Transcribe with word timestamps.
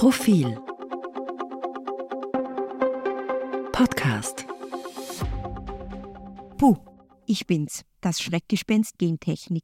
Profil 0.00 0.58
Podcast 3.70 4.46
Puh, 6.56 6.78
ich 7.26 7.46
bin's, 7.46 7.84
das 8.00 8.22
Schreckgespenst 8.22 8.96
Gentechnik. 8.96 9.62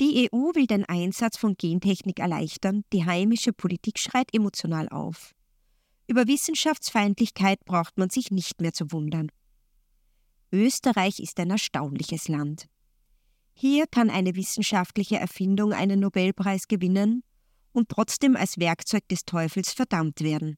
Die 0.00 0.30
EU 0.32 0.54
will 0.54 0.66
den 0.66 0.86
Einsatz 0.86 1.36
von 1.36 1.56
Gentechnik 1.56 2.20
erleichtern, 2.20 2.84
die 2.94 3.04
heimische 3.04 3.52
Politik 3.52 3.98
schreit 3.98 4.28
emotional 4.32 4.88
auf. 4.88 5.34
Über 6.06 6.26
Wissenschaftsfeindlichkeit 6.26 7.62
braucht 7.66 7.98
man 7.98 8.08
sich 8.08 8.30
nicht 8.30 8.62
mehr 8.62 8.72
zu 8.72 8.92
wundern. 8.92 9.30
Österreich 10.50 11.20
ist 11.20 11.38
ein 11.38 11.50
erstaunliches 11.50 12.28
Land. 12.28 12.66
Hier 13.52 13.86
kann 13.86 14.08
eine 14.08 14.36
wissenschaftliche 14.36 15.18
Erfindung 15.18 15.74
einen 15.74 16.00
Nobelpreis 16.00 16.66
gewinnen 16.66 17.24
und 17.72 17.88
trotzdem 17.88 18.36
als 18.36 18.58
Werkzeug 18.58 19.08
des 19.08 19.24
Teufels 19.24 19.72
verdammt 19.72 20.20
werden. 20.20 20.56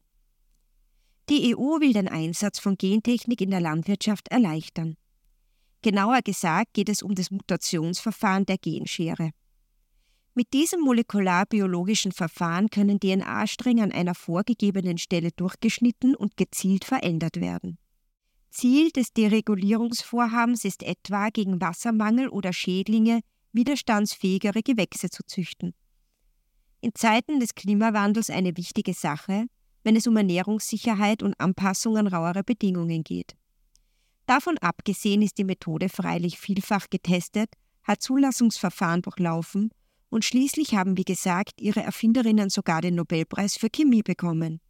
Die 1.30 1.54
EU 1.56 1.80
will 1.80 1.92
den 1.92 2.08
Einsatz 2.08 2.58
von 2.58 2.76
Gentechnik 2.76 3.40
in 3.40 3.50
der 3.50 3.60
Landwirtschaft 3.60 4.28
erleichtern. 4.28 4.96
Genauer 5.80 6.20
gesagt 6.22 6.74
geht 6.74 6.88
es 6.88 7.02
um 7.02 7.14
das 7.14 7.30
Mutationsverfahren 7.30 8.46
der 8.46 8.58
Genschere. 8.58 9.30
Mit 10.34 10.52
diesem 10.52 10.80
molekularbiologischen 10.80 12.10
Verfahren 12.10 12.68
können 12.68 12.98
DNA-Stränge 12.98 13.84
an 13.84 13.92
einer 13.92 14.14
vorgegebenen 14.14 14.98
Stelle 14.98 15.30
durchgeschnitten 15.30 16.16
und 16.16 16.36
gezielt 16.36 16.84
verändert 16.84 17.40
werden. 17.40 17.78
Ziel 18.50 18.90
des 18.90 19.12
Deregulierungsvorhabens 19.12 20.64
ist 20.64 20.82
etwa, 20.82 21.28
gegen 21.28 21.60
Wassermangel 21.60 22.28
oder 22.28 22.52
Schädlinge 22.52 23.20
widerstandsfähigere 23.52 24.62
Gewächse 24.62 25.08
zu 25.10 25.22
züchten. 25.24 25.74
In 26.84 26.94
Zeiten 26.94 27.40
des 27.40 27.54
Klimawandels 27.54 28.28
eine 28.28 28.58
wichtige 28.58 28.92
Sache, 28.92 29.46
wenn 29.84 29.96
es 29.96 30.06
um 30.06 30.18
Ernährungssicherheit 30.18 31.22
und 31.22 31.32
Anpassung 31.40 31.96
an 31.96 32.06
rauere 32.06 32.44
Bedingungen 32.44 33.02
geht. 33.02 33.34
Davon 34.26 34.58
abgesehen 34.58 35.22
ist 35.22 35.38
die 35.38 35.44
Methode 35.44 35.88
freilich 35.88 36.38
vielfach 36.38 36.90
getestet, 36.90 37.48
hat 37.84 38.02
Zulassungsverfahren 38.02 39.00
durchlaufen 39.00 39.70
und 40.10 40.26
schließlich 40.26 40.74
haben, 40.74 40.98
wie 40.98 41.06
gesagt, 41.06 41.58
ihre 41.58 41.82
Erfinderinnen 41.82 42.50
sogar 42.50 42.82
den 42.82 42.96
Nobelpreis 42.96 43.56
für 43.56 43.70
Chemie 43.70 44.02
bekommen. 44.02 44.60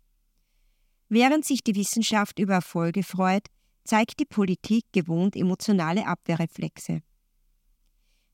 Während 1.08 1.44
sich 1.44 1.64
die 1.64 1.74
Wissenschaft 1.74 2.38
über 2.38 2.54
Erfolge 2.54 3.02
freut, 3.02 3.48
zeigt 3.82 4.20
die 4.20 4.24
Politik 4.24 4.84
gewohnt 4.92 5.34
emotionale 5.34 6.06
Abwehrreflexe. 6.06 7.00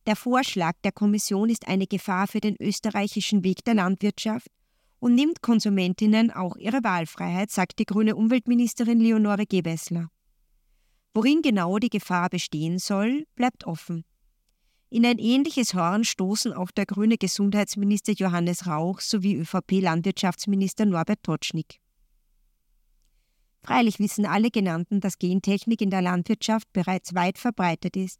Der 0.06 0.16
Vorschlag 0.16 0.74
der 0.82 0.92
Kommission 0.92 1.50
ist 1.50 1.68
eine 1.68 1.86
Gefahr 1.86 2.26
für 2.26 2.40
den 2.40 2.56
österreichischen 2.58 3.44
Weg 3.44 3.64
der 3.64 3.74
Landwirtschaft 3.74 4.48
und 4.98 5.14
nimmt 5.14 5.42
Konsumentinnen 5.42 6.30
auch 6.30 6.56
ihre 6.56 6.82
Wahlfreiheit, 6.82 7.50
sagt 7.50 7.78
die 7.78 7.86
grüne 7.86 8.16
Umweltministerin 8.16 9.00
Leonore 9.00 9.46
Gewessler. 9.46 10.08
Worin 11.12 11.42
genau 11.42 11.78
die 11.78 11.90
Gefahr 11.90 12.28
bestehen 12.30 12.78
soll, 12.78 13.26
bleibt 13.34 13.66
offen. 13.66 14.04
In 14.90 15.06
ein 15.06 15.18
ähnliches 15.18 15.74
Horn 15.74 16.04
stoßen 16.04 16.52
auch 16.52 16.70
der 16.70 16.86
grüne 16.86 17.16
Gesundheitsminister 17.16 18.12
Johannes 18.12 18.66
Rauch 18.66 19.00
sowie 19.00 19.36
ÖVP-Landwirtschaftsminister 19.36 20.84
Norbert 20.86 21.22
Totschnig. 21.22 21.80
Freilich 23.62 23.98
wissen 23.98 24.26
alle 24.26 24.50
genannten, 24.50 25.00
dass 25.00 25.18
Gentechnik 25.18 25.80
in 25.80 25.90
der 25.90 26.02
Landwirtschaft 26.02 26.72
bereits 26.72 27.14
weit 27.14 27.38
verbreitet 27.38 27.96
ist. 27.96 28.18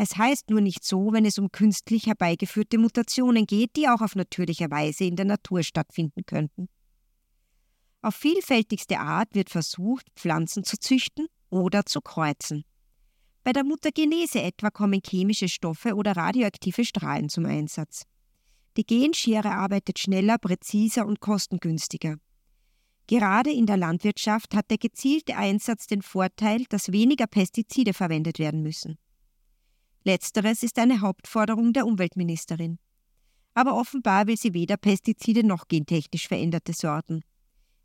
Es 0.00 0.16
heißt 0.16 0.50
nur 0.50 0.60
nicht 0.60 0.84
so, 0.84 1.12
wenn 1.12 1.24
es 1.24 1.40
um 1.40 1.50
künstlich 1.50 2.06
herbeigeführte 2.06 2.78
Mutationen 2.78 3.46
geht, 3.46 3.74
die 3.74 3.88
auch 3.88 4.00
auf 4.00 4.14
natürliche 4.14 4.70
Weise 4.70 5.02
in 5.02 5.16
der 5.16 5.24
Natur 5.24 5.64
stattfinden 5.64 6.24
könnten. 6.24 6.68
Auf 8.00 8.14
vielfältigste 8.14 9.00
Art 9.00 9.34
wird 9.34 9.50
versucht, 9.50 10.06
Pflanzen 10.14 10.62
zu 10.62 10.78
züchten 10.78 11.26
oder 11.50 11.84
zu 11.84 12.00
kreuzen. 12.00 12.64
Bei 13.42 13.52
der 13.52 13.64
Mutagenese 13.64 14.40
etwa 14.40 14.70
kommen 14.70 15.02
chemische 15.04 15.48
Stoffe 15.48 15.96
oder 15.96 16.16
radioaktive 16.16 16.84
Strahlen 16.84 17.28
zum 17.28 17.46
Einsatz. 17.46 18.04
Die 18.76 18.86
Genschere 18.86 19.50
arbeitet 19.50 19.98
schneller, 19.98 20.38
präziser 20.38 21.06
und 21.06 21.18
kostengünstiger. 21.18 22.18
Gerade 23.08 23.50
in 23.50 23.66
der 23.66 23.78
Landwirtschaft 23.78 24.54
hat 24.54 24.70
der 24.70 24.78
gezielte 24.78 25.36
Einsatz 25.36 25.88
den 25.88 26.02
Vorteil, 26.02 26.66
dass 26.68 26.92
weniger 26.92 27.26
Pestizide 27.26 27.94
verwendet 27.94 28.38
werden 28.38 28.62
müssen. 28.62 28.96
Letzteres 30.08 30.62
ist 30.62 30.78
eine 30.78 31.02
Hauptforderung 31.02 31.74
der 31.74 31.86
Umweltministerin. 31.86 32.78
Aber 33.52 33.76
offenbar 33.76 34.26
will 34.26 34.38
sie 34.38 34.54
weder 34.54 34.78
Pestizide 34.78 35.44
noch 35.44 35.68
gentechnisch 35.68 36.28
veränderte 36.28 36.72
Sorten. 36.72 37.20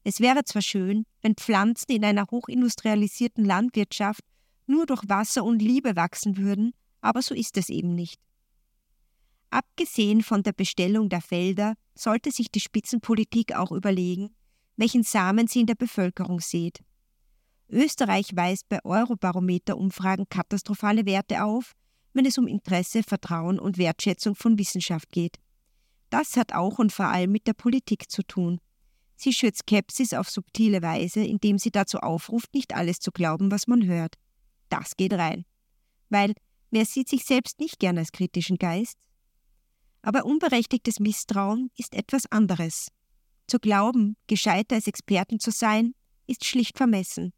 Es 0.05 0.21
wäre 0.21 0.45
zwar 0.45 0.61
schön, 0.61 1.03
wenn 1.21 1.35
Pflanzen 1.35 1.91
in 1.91 2.05
einer 2.05 2.25
hochindustrialisierten 2.31 3.43
Landwirtschaft 3.43 4.21
nur 4.67 4.85
durch 4.85 5.03
Wasser 5.09 5.43
und 5.43 5.61
Liebe 5.61 5.97
wachsen 5.97 6.37
würden, 6.37 6.71
aber 7.01 7.21
so 7.21 7.35
ist 7.35 7.57
es 7.57 7.67
eben 7.67 7.93
nicht. 7.93 8.21
Abgesehen 9.49 10.23
von 10.23 10.43
der 10.43 10.53
Bestellung 10.53 11.09
der 11.09 11.21
Felder 11.21 11.73
sollte 11.93 12.31
sich 12.31 12.49
die 12.49 12.61
Spitzenpolitik 12.61 13.53
auch 13.53 13.73
überlegen, 13.73 14.33
welchen 14.77 15.03
Samen 15.03 15.47
sie 15.47 15.59
in 15.59 15.65
der 15.65 15.75
Bevölkerung 15.75 16.39
sät. 16.39 16.79
Österreich 17.67 18.33
weist 18.33 18.69
bei 18.69 18.79
Eurobarometer-Umfragen 18.85 20.29
katastrophale 20.29 21.05
Werte 21.05 21.43
auf, 21.43 21.73
wenn 22.13 22.25
es 22.25 22.37
um 22.37 22.47
Interesse, 22.47 23.03
Vertrauen 23.03 23.59
und 23.59 23.77
Wertschätzung 23.77 24.35
von 24.35 24.57
Wissenschaft 24.57 25.11
geht. 25.11 25.37
Das 26.09 26.37
hat 26.37 26.53
auch 26.53 26.79
und 26.79 26.91
vor 26.91 27.07
allem 27.07 27.31
mit 27.31 27.47
der 27.47 27.53
Politik 27.53 28.09
zu 28.11 28.23
tun. 28.23 28.59
Sie 29.15 29.33
schürt 29.33 29.55
Skepsis 29.55 30.13
auf 30.13 30.29
subtile 30.29 30.81
Weise, 30.81 31.23
indem 31.23 31.57
sie 31.57 31.71
dazu 31.71 31.99
aufruft, 31.99 32.53
nicht 32.53 32.75
alles 32.75 32.99
zu 32.99 33.11
glauben, 33.11 33.51
was 33.51 33.67
man 33.67 33.85
hört. 33.85 34.15
Das 34.69 34.95
geht 34.97 35.13
rein. 35.13 35.45
Weil 36.09 36.33
wer 36.71 36.85
sieht 36.85 37.09
sich 37.09 37.25
selbst 37.25 37.59
nicht 37.59 37.79
gern 37.79 37.97
als 37.97 38.11
kritischen 38.11 38.57
Geist? 38.57 38.97
Aber 40.01 40.25
unberechtigtes 40.25 40.99
Misstrauen 40.99 41.71
ist 41.77 41.95
etwas 41.95 42.31
anderes. 42.31 42.89
Zu 43.47 43.59
glauben, 43.59 44.17
gescheiter 44.27 44.75
als 44.75 44.87
Experten 44.87 45.39
zu 45.39 45.51
sein, 45.51 45.93
ist 46.27 46.45
schlicht 46.45 46.77
vermessen. 46.77 47.33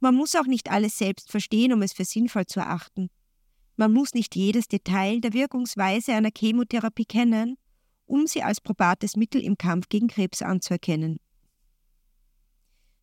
Man 0.00 0.14
muss 0.14 0.34
auch 0.34 0.46
nicht 0.46 0.70
alles 0.70 0.98
selbst 0.98 1.30
verstehen, 1.30 1.72
um 1.72 1.82
es 1.82 1.92
für 1.92 2.04
sinnvoll 2.04 2.46
zu 2.46 2.60
erachten. 2.60 3.08
Man 3.76 3.92
muss 3.92 4.14
nicht 4.14 4.36
jedes 4.36 4.68
Detail 4.68 5.20
der 5.20 5.32
Wirkungsweise 5.32 6.12
einer 6.12 6.30
Chemotherapie 6.36 7.04
kennen, 7.04 7.56
um 8.06 8.26
sie 8.26 8.42
als 8.42 8.60
probates 8.60 9.16
Mittel 9.16 9.42
im 9.42 9.56
Kampf 9.56 9.88
gegen 9.88 10.08
Krebs 10.08 10.42
anzuerkennen. 10.42 11.18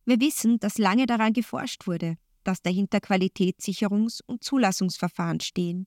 Wir 0.04 0.20
wissen, 0.20 0.58
dass 0.58 0.78
lange 0.78 1.06
daran 1.06 1.32
geforscht 1.32 1.86
wurde, 1.86 2.16
dass 2.44 2.62
dahinter 2.62 2.98
Qualitätssicherungs- 2.98 4.20
und 4.26 4.42
Zulassungsverfahren 4.44 5.40
stehen 5.40 5.86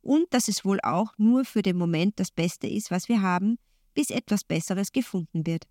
und 0.00 0.32
dass 0.34 0.48
es 0.48 0.64
wohl 0.64 0.80
auch 0.82 1.12
nur 1.16 1.44
für 1.44 1.62
den 1.62 1.76
Moment 1.76 2.18
das 2.18 2.30
Beste 2.30 2.66
ist, 2.66 2.90
was 2.90 3.08
wir 3.08 3.22
haben, 3.22 3.58
bis 3.94 4.10
etwas 4.10 4.44
Besseres 4.44 4.92
gefunden 4.92 5.46
wird. 5.46 5.66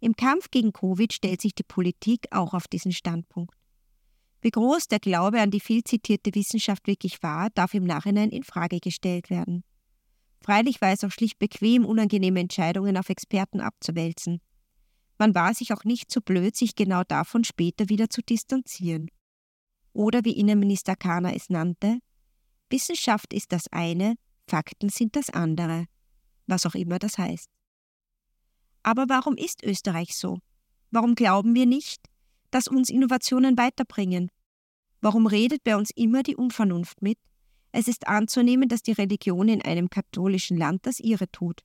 Im 0.00 0.14
Kampf 0.14 0.50
gegen 0.50 0.72
Covid 0.72 1.12
stellt 1.12 1.40
sich 1.40 1.54
die 1.54 1.62
Politik 1.62 2.26
auch 2.30 2.54
auf 2.54 2.68
diesen 2.68 2.92
Standpunkt. 2.92 3.54
Wie 4.46 4.52
groß 4.52 4.86
der 4.86 5.00
Glaube 5.00 5.40
an 5.40 5.50
die 5.50 5.58
viel 5.58 5.82
zitierte 5.82 6.32
Wissenschaft 6.32 6.86
wirklich 6.86 7.20
war, 7.20 7.50
darf 7.50 7.74
im 7.74 7.82
Nachhinein 7.82 8.30
in 8.30 8.44
Frage 8.44 8.78
gestellt 8.78 9.28
werden. 9.28 9.64
Freilich 10.40 10.80
war 10.80 10.92
es 10.92 11.02
auch 11.02 11.10
schlicht 11.10 11.40
bequem, 11.40 11.84
unangenehme 11.84 12.38
Entscheidungen 12.38 12.96
auf 12.96 13.08
Experten 13.08 13.60
abzuwälzen. 13.60 14.40
Man 15.18 15.34
war 15.34 15.52
sich 15.52 15.72
auch 15.72 15.82
nicht 15.82 16.12
so 16.12 16.20
blöd, 16.20 16.54
sich 16.54 16.76
genau 16.76 17.02
davon 17.02 17.42
später 17.42 17.88
wieder 17.88 18.08
zu 18.08 18.22
distanzieren. 18.22 19.10
Oder 19.92 20.24
wie 20.24 20.38
Innenminister 20.38 20.94
Kahner 20.94 21.34
es 21.34 21.50
nannte, 21.50 21.98
Wissenschaft 22.70 23.32
ist 23.32 23.50
das 23.50 23.66
eine, 23.72 24.14
Fakten 24.46 24.90
sind 24.90 25.16
das 25.16 25.28
andere, 25.28 25.86
was 26.46 26.66
auch 26.66 26.76
immer 26.76 27.00
das 27.00 27.18
heißt. 27.18 27.48
Aber 28.84 29.06
warum 29.08 29.36
ist 29.36 29.64
Österreich 29.64 30.16
so? 30.16 30.38
Warum 30.92 31.16
glauben 31.16 31.56
wir 31.56 31.66
nicht, 31.66 32.00
dass 32.52 32.68
uns 32.68 32.90
Innovationen 32.90 33.58
weiterbringen? 33.58 34.30
Warum 35.06 35.28
redet 35.28 35.62
bei 35.62 35.76
uns 35.76 35.92
immer 35.94 36.24
die 36.24 36.34
Unvernunft 36.34 37.00
mit? 37.00 37.16
Es 37.70 37.86
ist 37.86 38.08
anzunehmen, 38.08 38.68
dass 38.68 38.82
die 38.82 38.90
Religion 38.90 39.48
in 39.48 39.62
einem 39.62 39.88
katholischen 39.88 40.56
Land 40.56 40.84
das 40.84 40.98
ihre 40.98 41.30
tut. 41.30 41.60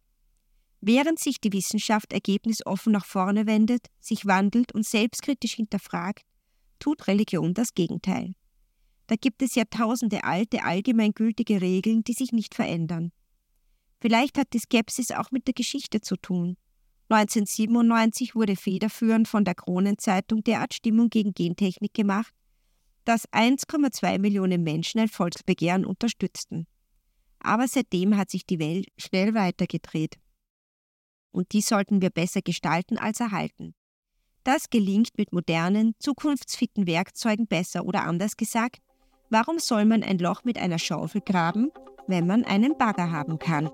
Während 0.80 1.18
sich 1.18 1.42
die 1.42 1.52
Wissenschaft 1.52 2.14
ergebnisoffen 2.14 2.94
nach 2.94 3.04
vorne 3.04 3.48
wendet, 3.48 3.88
sich 4.00 4.28
wandelt 4.28 4.76
und 4.76 4.86
selbstkritisch 4.86 5.56
hinterfragt, 5.56 6.24
tut 6.78 7.08
Religion 7.08 7.56
das 7.56 7.74
Gegenteil. 7.74 8.36
Da 9.08 9.16
gibt 9.16 9.42
es 9.42 9.56
Jahrtausende 9.56 10.24
alte, 10.24 10.64
allgemeingültige 10.64 11.62
Regeln, 11.62 12.04
die 12.04 12.14
sich 12.14 12.34
nicht 12.34 12.54
verändern. 12.54 13.12
Vielleicht 14.02 14.38
hat 14.38 14.54
die 14.54 14.60
Skepsis 14.60 15.10
auch 15.10 15.32
mit 15.32 15.48
der 15.48 15.56
Geschichte 15.56 16.00
zu 16.02 16.16
tun. 16.16 16.58
1997 17.10 18.36
wurde 18.36 18.56
federführend 18.56 19.28
von 19.28 19.46
der 19.46 19.56
Kronenzeitung 19.56 20.44
derart 20.44 20.76
Stimmung 20.76 21.10
gegen 21.10 21.34
Gentechnik 21.34 21.96
gemacht, 21.96 22.36
dass 23.06 23.28
1,2 23.30 24.20
Millionen 24.20 24.64
Menschen 24.64 25.00
ein 25.02 25.08
Volksbegehren 25.08 25.86
unterstützten. 25.86 26.68
Aber 27.40 27.68
seitdem 27.68 28.18
hat 28.18 28.30
sich 28.30 28.46
die 28.46 28.60
Welt 28.60 28.88
schnell 28.98 29.34
weitergedreht. 29.34 30.18
und 31.32 31.54
die 31.54 31.62
sollten 31.62 32.02
wir 32.02 32.10
besser 32.10 32.42
gestalten 32.42 32.98
als 32.98 33.20
erhalten. 33.20 33.74
Das 34.44 34.70
gelingt 34.70 35.18
mit 35.18 35.32
modernen, 35.32 35.94
zukunftsfitten 36.00 36.88
Werkzeugen 36.88 37.48
besser 37.48 37.86
oder 37.86 38.04
anders 38.04 38.38
gesagt, 38.38 38.80
warum 39.30 39.60
soll 39.60 39.86
man 39.86 40.04
ein 40.04 40.18
Loch 40.18 40.44
mit 40.44 40.58
einer 40.58 40.80
Schaufel 40.80 41.22
graben, 41.22 41.72
wenn 42.08 42.28
man 42.28 42.44
einen 42.44 42.78
Bagger 42.78 43.12
haben 43.12 43.40
kann? 43.40 43.70